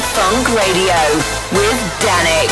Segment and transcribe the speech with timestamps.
[0.00, 0.94] Fonk Radio
[1.52, 2.48] with Dannic.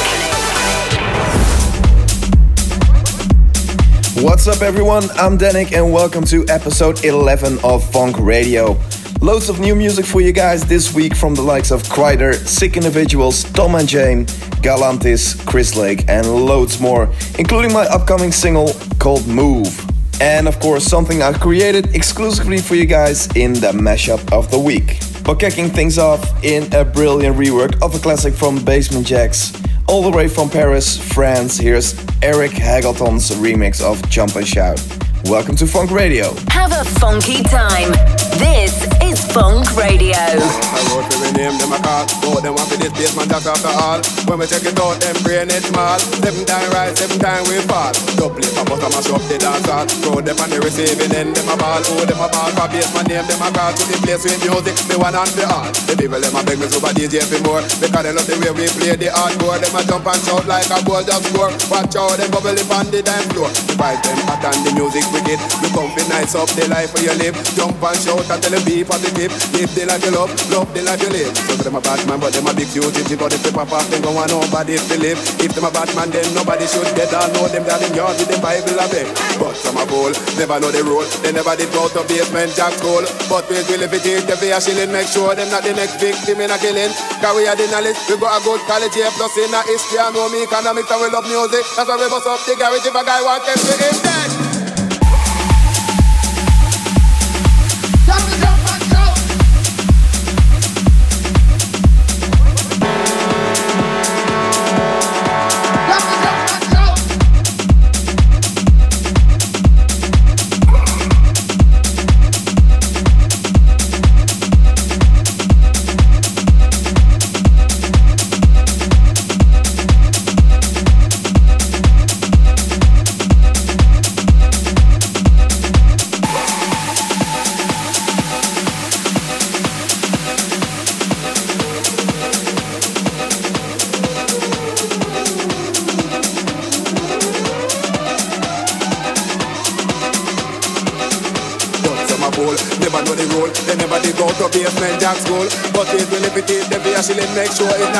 [4.22, 5.04] What's up, everyone?
[5.12, 8.78] I'm Dannic, and welcome to episode 11 of Fonk Radio.
[9.22, 12.76] Loads of new music for you guys this week from the likes of Kryder, Sick
[12.76, 14.26] Individuals, Tom and Jame,
[14.60, 19.86] Galantis, Chris Lake, and loads more, including my upcoming single called Move.
[20.20, 24.58] And of course, something I created exclusively for you guys in the mashup of the
[24.58, 25.00] week.
[25.30, 29.64] But kicking things off in a brilliant rework of a classic from Basement Jaxx.
[29.86, 34.80] All the way from Paris, France, here's Erik Hagleton's remix of Jump and Shout.
[35.28, 36.34] Welcome to Fonk Radio.
[36.48, 37.92] Have a funky time.
[38.40, 38.72] This
[39.04, 40.16] is Fonk Radio.
[40.16, 42.08] I wrote for name, them a call.
[42.24, 44.00] Both them want for this place, man, that's after all.
[44.26, 45.98] When we check it out, them brain it small.
[45.98, 47.92] Seven time rise, seven time we fall.
[48.16, 49.84] Double it, I bust a mash up the dance hall.
[50.02, 51.84] Throw them on the receiving end, them a ball.
[51.84, 53.70] Oh, them a ball for base, my name, them a call.
[53.76, 55.68] To the place with music, the one and the all.
[55.84, 57.62] The people, them a beg me super DJ for more.
[57.78, 59.60] Because they love the way we play the hardcore.
[59.60, 61.52] Them a jump and shout like a ball just score.
[61.70, 63.52] Watch out, them bubble up on the dance floor.
[63.68, 65.40] The vibe, them hot and the music wicked.
[65.74, 67.36] Come fi nice up the life where you live.
[67.54, 69.30] Jump and shout and tell them be positive.
[69.54, 71.30] Live the life you love, love the life you live.
[71.36, 73.18] So them a bad man, but them a big fugitive.
[73.18, 75.18] But if they pop off, then go on nobody to live.
[75.42, 78.16] If them a bad man, then nobody should get all know them that in yard
[78.16, 79.06] with the Bible a beg.
[79.36, 81.06] But some a fool, never know the rule.
[81.22, 83.02] They never did go to basement jack school.
[83.28, 85.98] But we will if it is the a shilling, make sure them not the next
[85.98, 86.92] victim in a killing.
[87.18, 89.98] Cause we are the knowledge, we got a good college here, plus in a history,
[89.98, 91.64] I know me economics and we love music.
[91.76, 94.19] That's why we bust up the garage if a guy want them to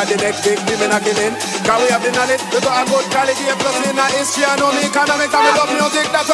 [0.00, 1.36] not the next victim in a killing.
[1.60, 4.72] Cause we have the knowledge, we got a good quality, plus in a history, know
[4.72, 6.29] me economics, and we love music, that's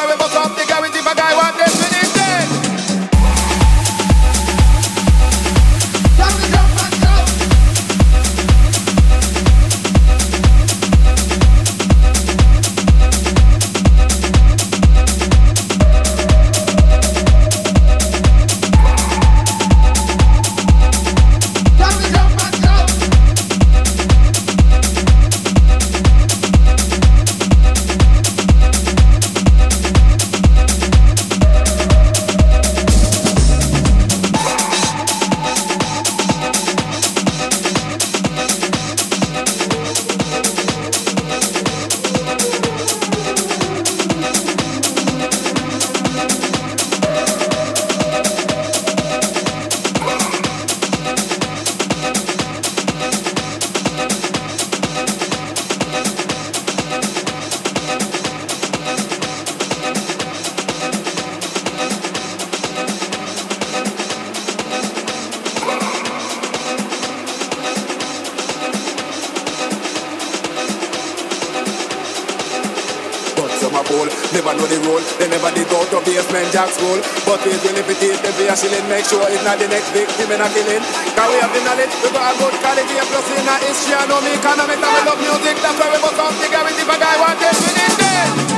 [78.57, 80.81] shilling, make sure it's not the next victim in a killing.
[81.13, 84.03] Cause we have the knowledge, we got a good quality, plus in a history, I
[84.09, 86.97] know me economics, and we love music, that's why we bust off the if a
[86.97, 88.56] guy want it, we need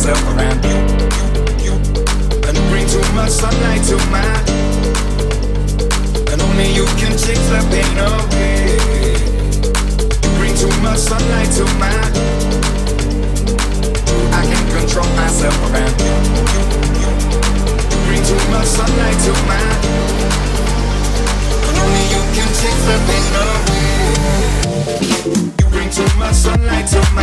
[0.00, 0.78] myself around you,
[1.16, 1.26] you,
[1.60, 1.74] you.
[2.48, 4.24] And bring too much sunlight to my.
[6.32, 8.80] And only you can take the pain away.
[10.24, 11.92] You bring too much sunlight to my.
[14.32, 16.16] I can't control myself around you,
[16.56, 16.64] you,
[17.02, 17.12] you.
[17.92, 19.60] You bring too much sunlight to my.
[21.68, 24.00] And only you can take the pain away.
[25.60, 27.19] You bring too much sunlight to my.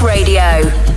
[0.00, 0.87] Radio.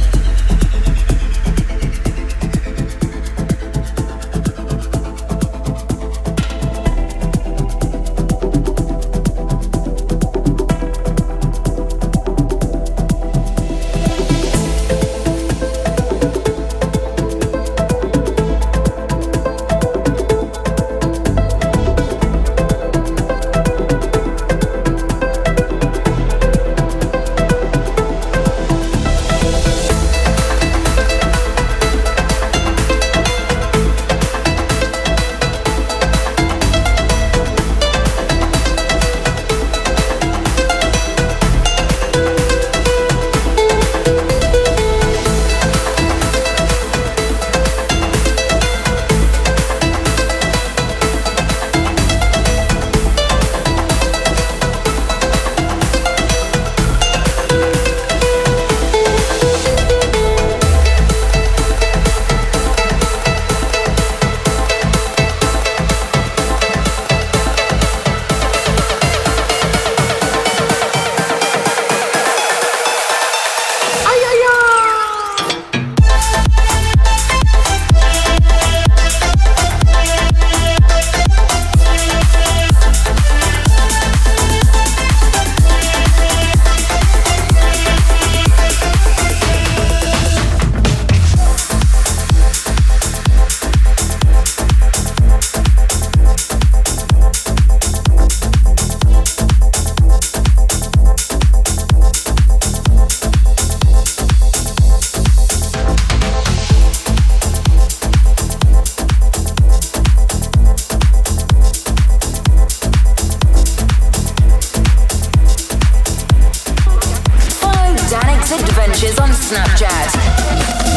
[119.01, 120.14] Patches on Snapchat.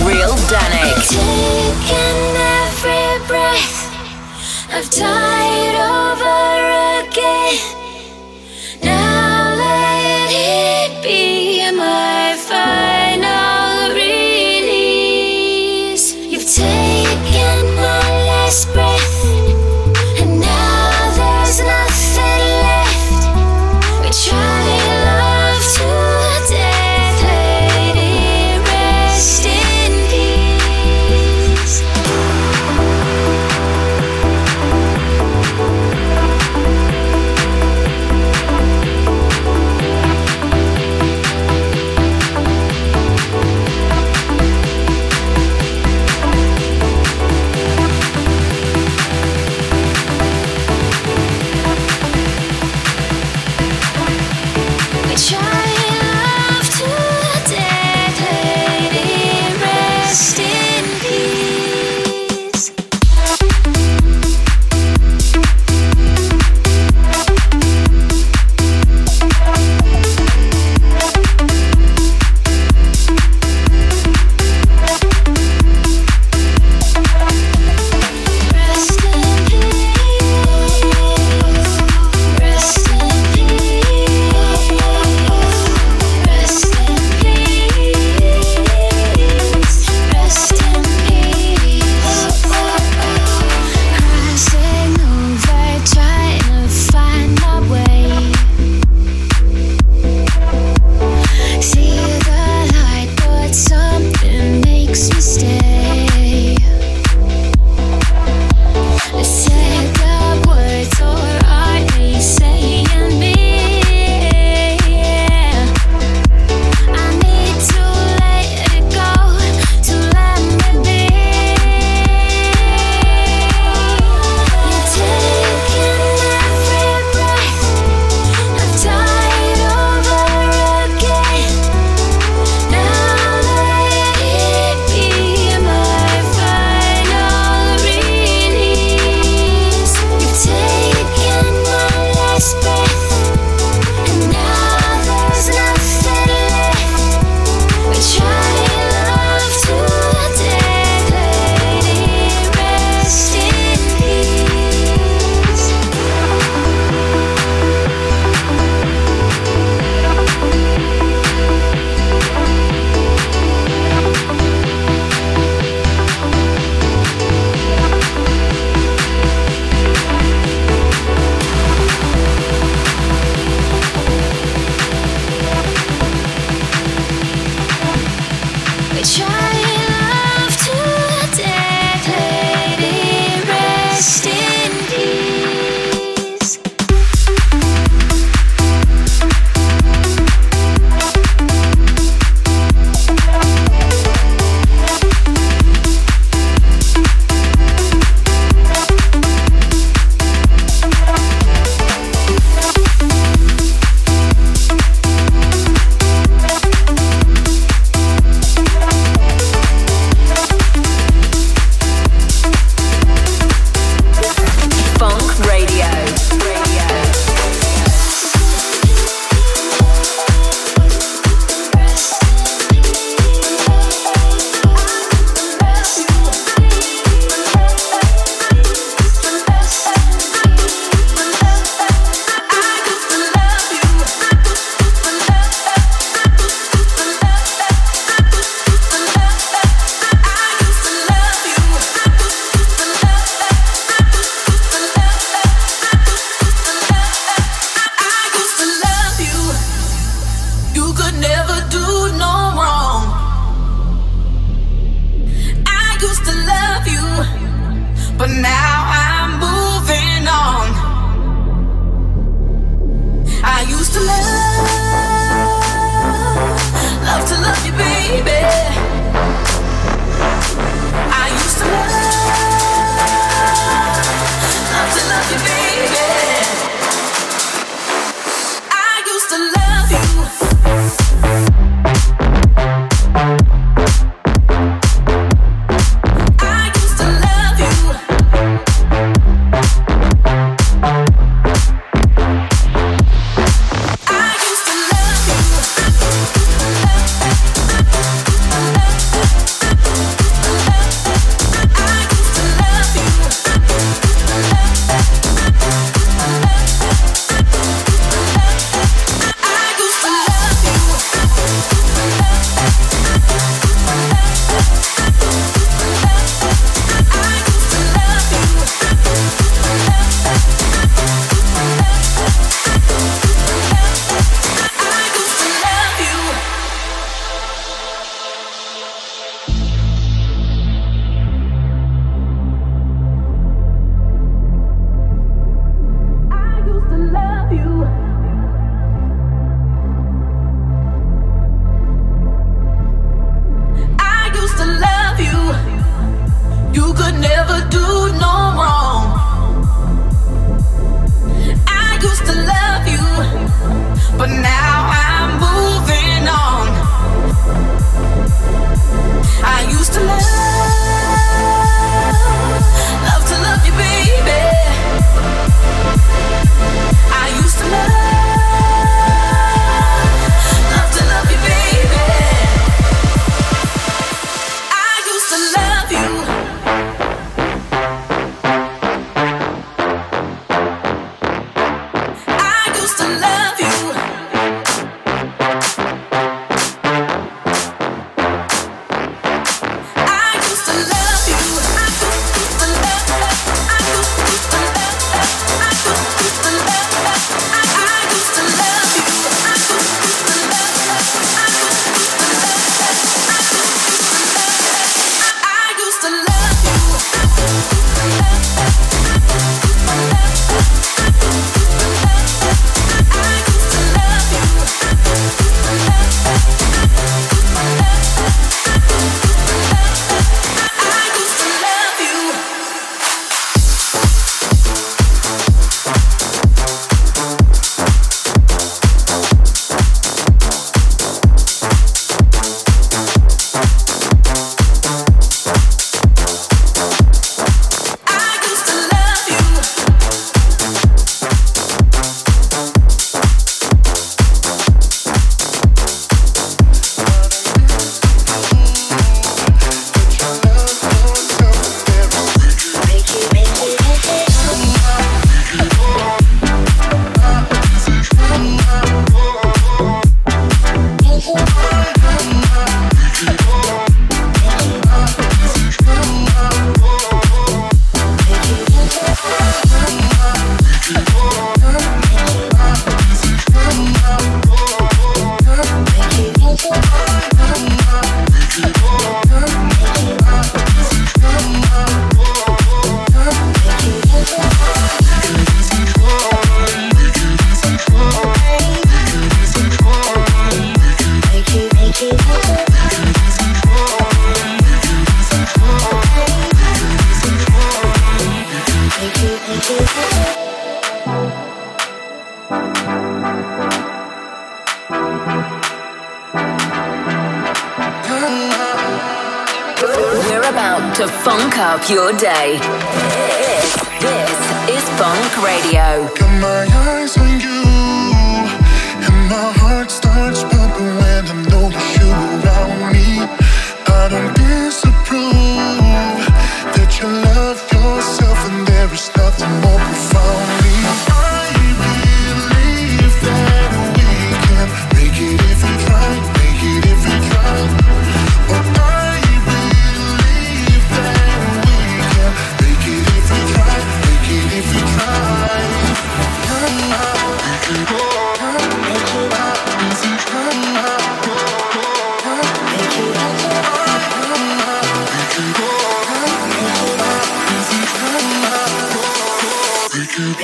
[0.06, 1.08] Real Dannic.
[1.08, 3.88] Taking every breath,
[4.70, 7.83] I've died over again.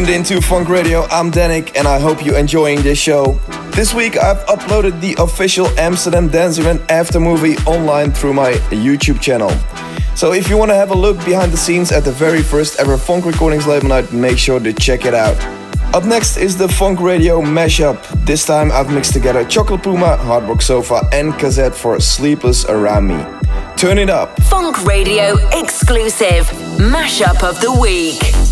[0.00, 1.02] tuned into Fonk Radio.
[1.10, 3.38] I'm Dannic, and I hope you're enjoying this show.
[3.72, 9.20] This week, I've uploaded the official Amsterdam Dance Event After Movie online through my YouTube
[9.20, 9.50] channel.
[10.14, 12.78] So if you want to have a look behind the scenes at the very first
[12.80, 15.36] ever Fonk Recordings Late Night, make sure to check it out.
[15.94, 18.00] Up next is the Fonk Radio mashup.
[18.24, 23.08] This time I've mixed together Chocolate Puma, Hard Rock Sofa, and Cazzette for Sleepless Around
[23.08, 23.24] Me.
[23.76, 24.34] Turn it up.
[24.42, 26.46] Fonk Radio exclusive
[26.78, 28.49] mashup of the week.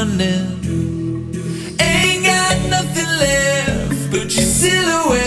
[0.00, 1.76] running.
[1.80, 5.19] Ain't got nothing left but your silhouette.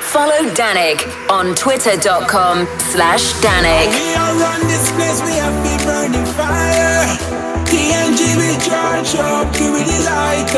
[0.00, 3.88] Dannic on twitter.com slash Dannic.
[3.92, 7.04] We are run this place, we have been burning fire.
[7.68, 10.50] TNG we charge up, give it the light.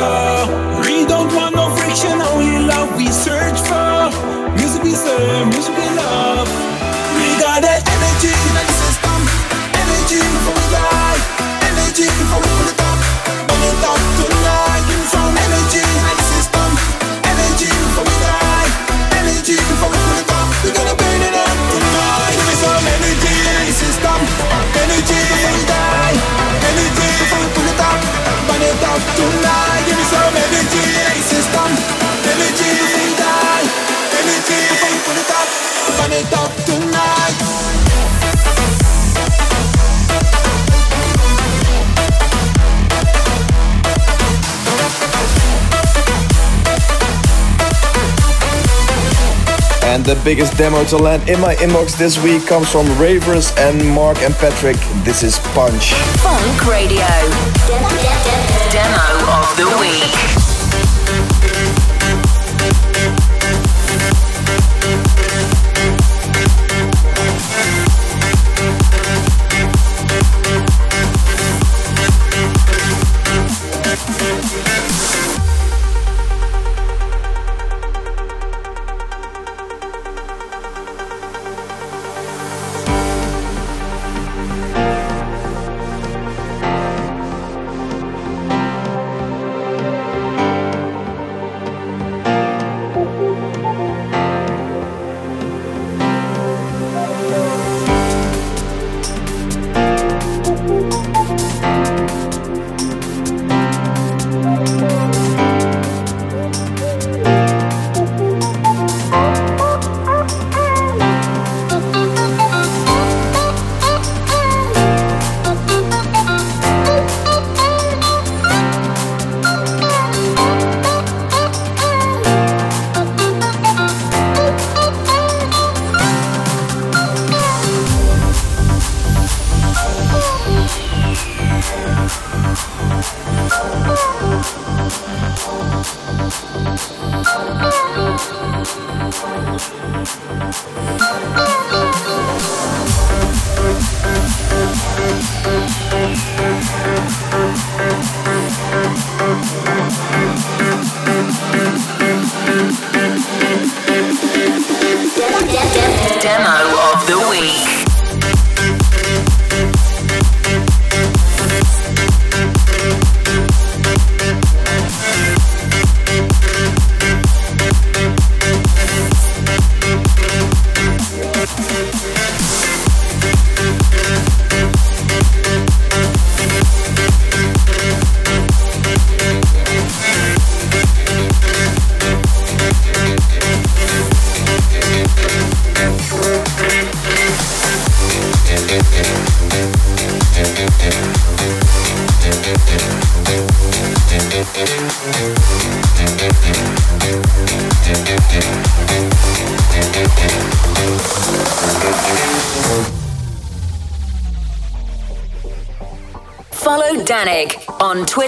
[0.86, 4.10] We don't want no friction, only love we search for.
[4.56, 6.48] Music we serve, music we love.
[7.18, 9.20] We got that energy in the system,
[9.74, 11.18] energy for we die,
[11.68, 12.98] energy for it up,
[13.48, 14.31] burn it up tonight.
[49.92, 53.86] And the biggest demo to land in my inbox this week comes from Ravers and
[53.90, 54.78] Mark and Patrick.
[55.04, 55.92] This is Punch.
[56.24, 57.04] Fonk Radio.
[58.72, 60.41] Demo of the week.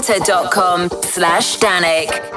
[0.04, 2.33] twitter.com slash Dannic.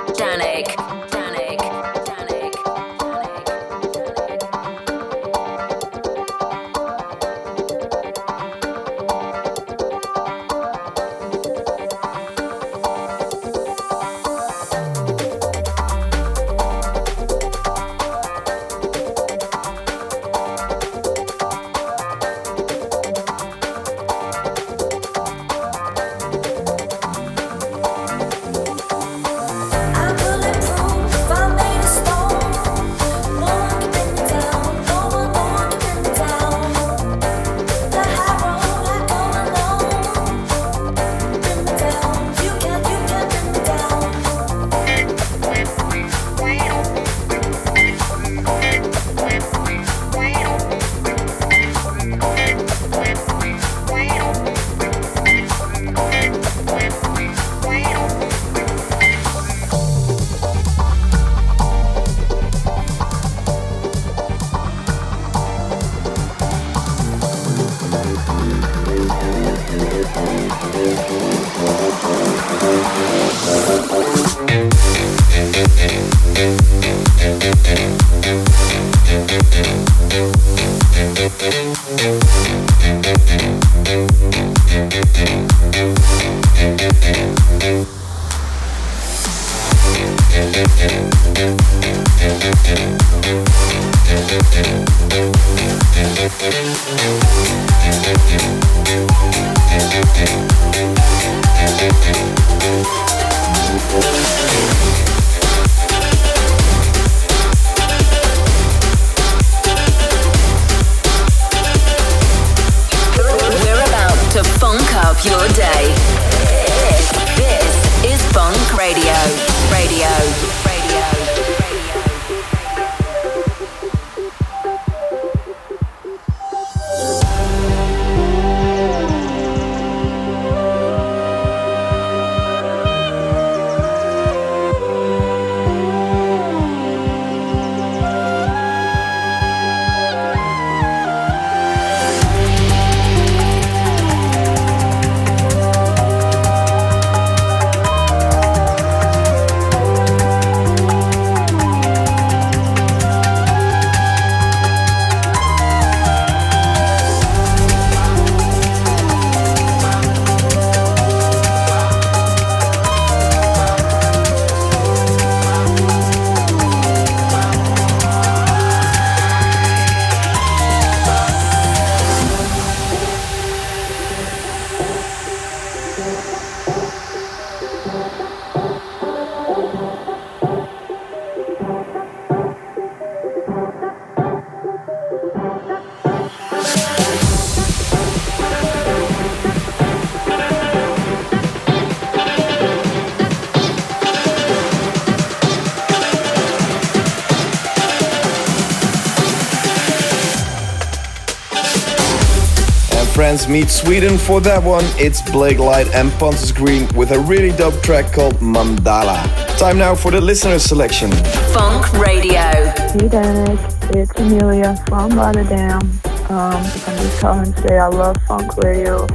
[203.58, 204.86] Meet Sweden for that one.
[205.00, 209.18] It's Blake Light and Pontus Green with a really dope track called Mandala.
[209.58, 211.10] Time now for the listener selection.
[211.56, 212.46] Fonk Radio.
[212.94, 213.60] Hey Dennis,
[213.96, 215.82] it's Amelia from Rotterdam.
[216.30, 219.08] Um, I'm just calling to say I love Fonk Radio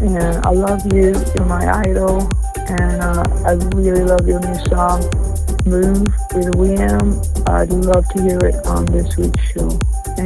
[0.00, 1.20] and I love you.
[1.34, 2.30] You're my idol
[2.70, 5.02] and uh, I really love your new song,
[5.66, 7.20] Move with William.
[7.48, 9.76] I'd love to hear it on this week's show.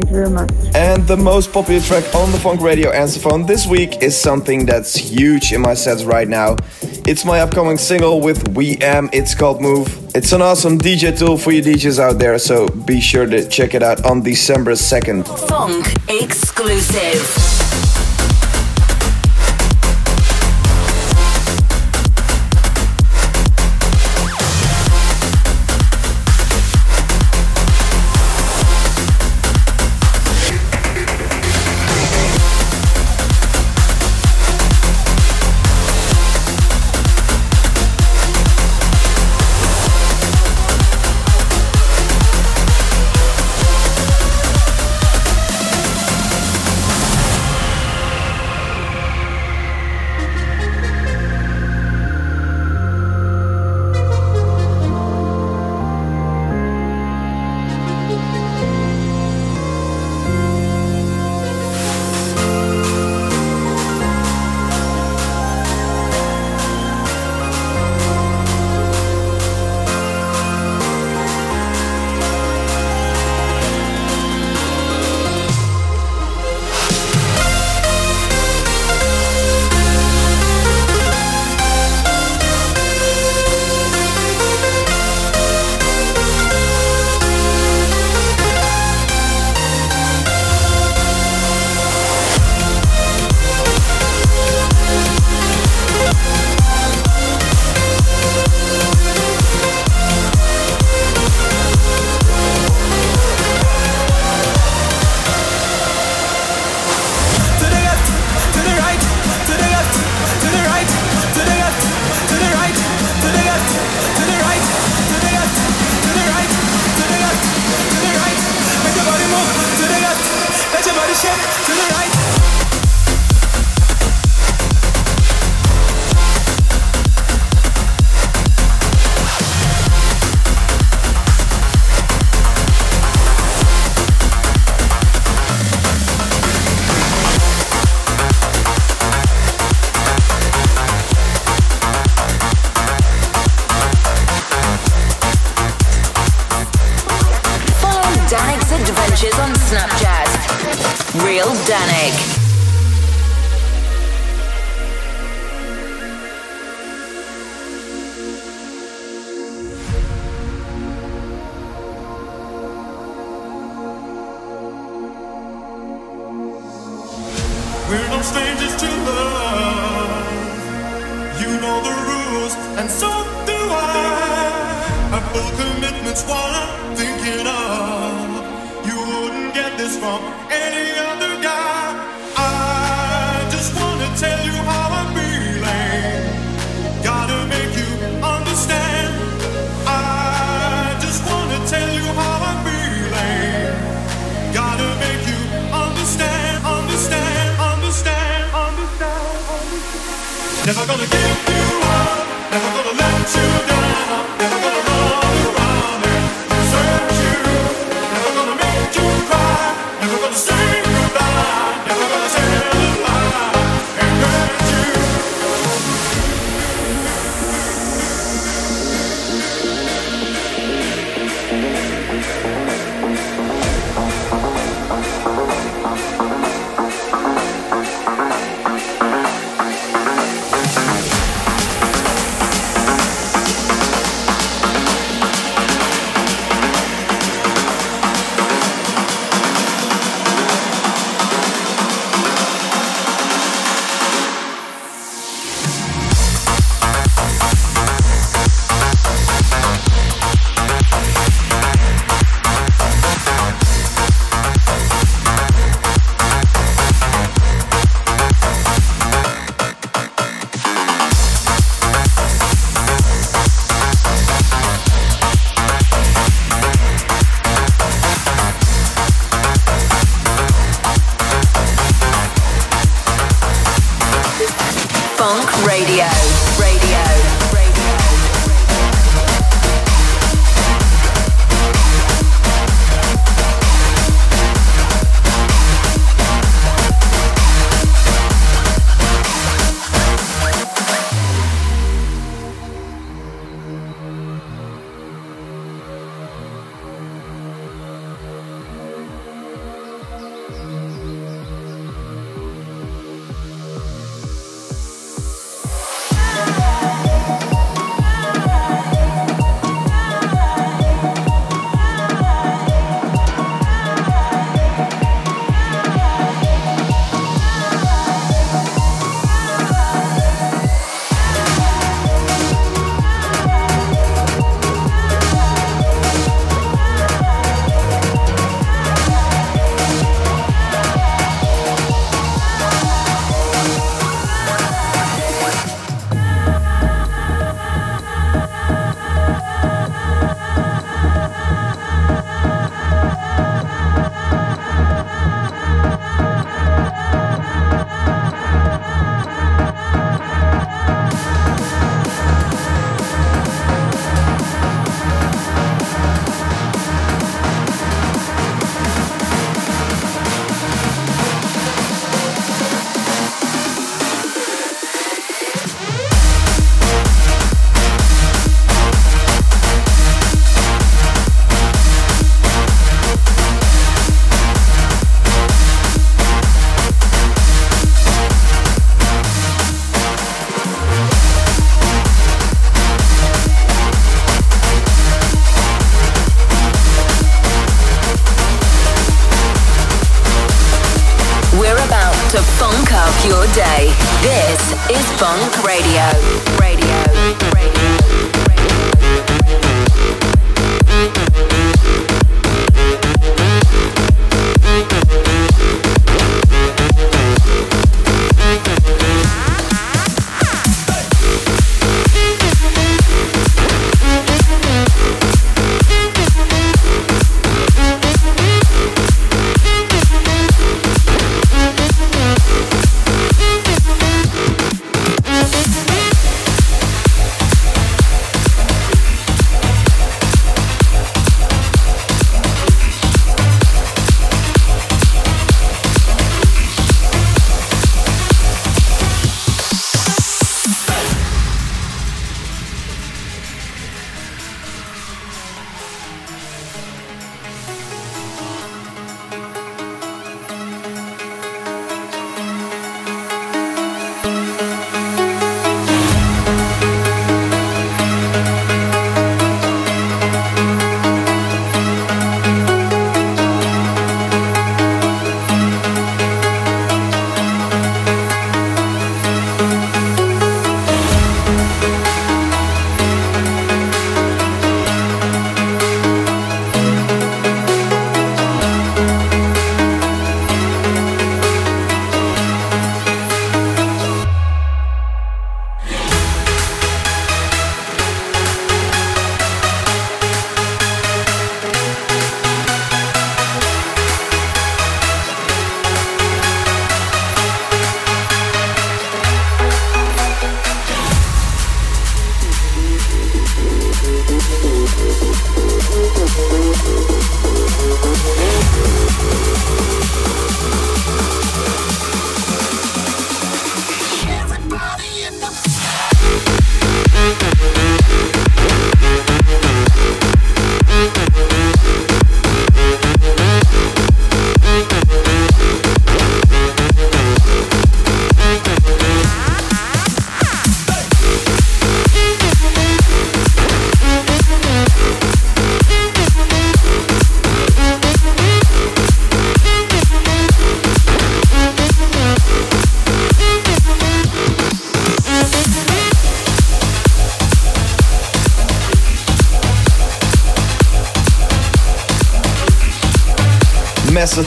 [0.02, 0.50] Thank you very much.
[0.74, 4.66] And the most popular track on the Fonk Radio answer phone this week is something
[4.66, 6.56] that's huge in my sets right now.
[7.06, 9.96] It's my upcoming single with We Am, it's called Move.
[10.14, 13.74] It's an awesome DJ tool for you DJs out there, so be sure to check
[13.74, 15.22] it out on December 2nd.
[15.22, 17.61] Fonk exclusive.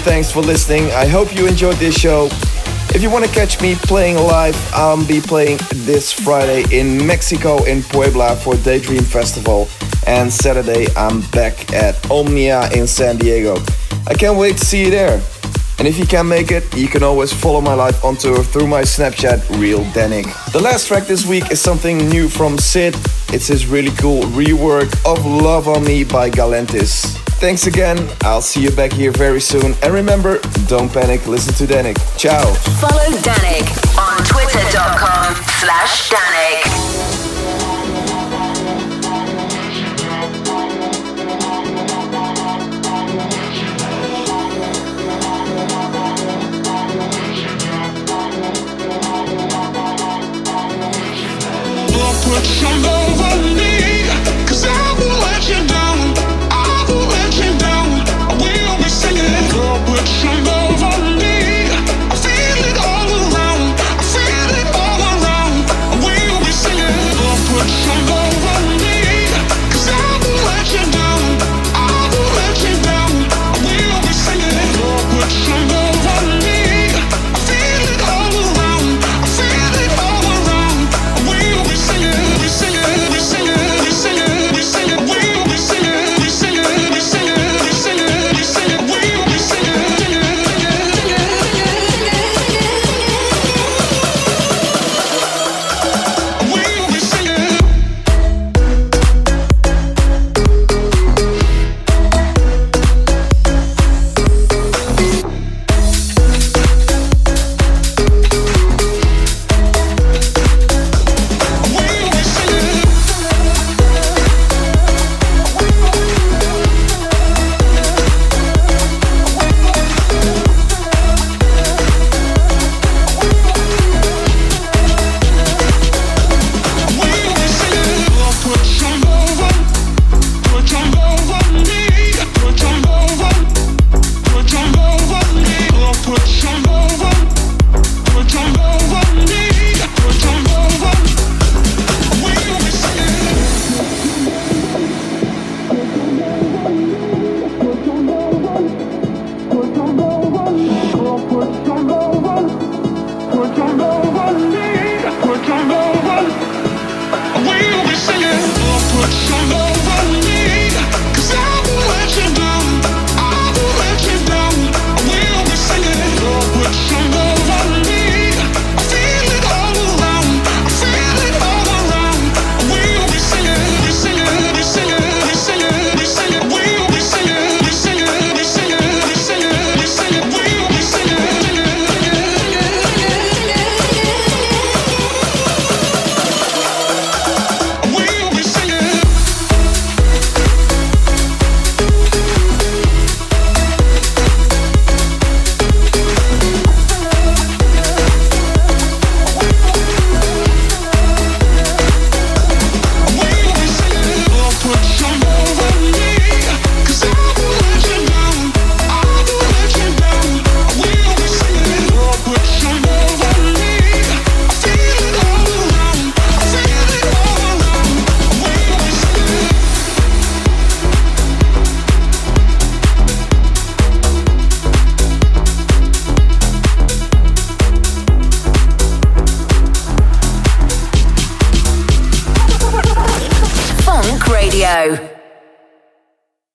[0.05, 0.91] Thanks for listening.
[0.91, 2.27] I hope you enjoyed this show.
[2.93, 7.63] If you want to catch me playing live, I'll be playing this Friday in Mexico
[7.63, 9.67] in Puebla for Daydream Festival.
[10.05, 13.57] And Saturday, I'm back at Omnia in San Diego.
[14.05, 15.19] I can't wait to see you there.
[15.79, 18.67] And if you can't make it, you can always follow my life on tour through
[18.67, 20.27] my Snapchat, Real Dannic.
[20.51, 22.95] The last track this week is something new from Sid.
[23.33, 27.24] It's his really cool rework of Love on Me by Galantis.
[27.39, 27.97] Thanks again.
[28.21, 29.75] I'll see you back here very soon.
[29.83, 31.97] And remember, don't panic, listen to Dannic.
[32.17, 32.43] Ciao.
[32.81, 33.67] Follow Dannic
[33.97, 37.15] on twitter.com slash Dannic.
[52.25, 53.74] put your love on me,